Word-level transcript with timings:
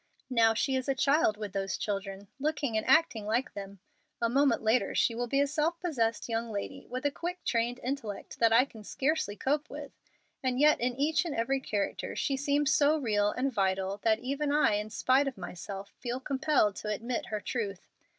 Now 0.31 0.55
she 0.55 0.75
is 0.75 0.89
a 0.89 0.95
child 0.95 1.37
with 1.37 1.53
those 1.53 1.77
children, 1.77 2.27
looking 2.39 2.75
and 2.75 2.83
acting 2.87 3.27
like 3.27 3.53
them. 3.53 3.77
A 4.19 4.29
moment 4.29 4.63
later 4.63 4.95
she 4.95 5.13
will 5.13 5.27
be 5.27 5.39
a 5.39 5.45
self 5.45 5.79
possessed 5.79 6.27
young 6.27 6.49
lady, 6.51 6.87
with 6.89 7.05
a 7.05 7.11
quick, 7.11 7.43
trained 7.45 7.79
intellect 7.83 8.39
that 8.39 8.51
I 8.51 8.65
can 8.65 8.83
scarcely 8.83 9.35
cope 9.35 9.69
with. 9.69 9.91
And 10.41 10.59
yet 10.59 10.79
in 10.81 10.95
each 10.95 11.23
and 11.23 11.35
every 11.35 11.59
character 11.59 12.15
she 12.15 12.35
seems 12.35 12.73
so 12.73 12.97
real 12.97 13.29
and 13.31 13.53
vital 13.53 13.97
that 14.01 14.17
even 14.17 14.51
I, 14.51 14.73
in 14.73 14.89
spite 14.89 15.27
of 15.27 15.37
myself, 15.37 15.91
feel 15.99 16.19
compelled 16.19 16.77
to 16.77 16.87
admit 16.87 17.27
her 17.27 17.39
truth. 17.39 17.87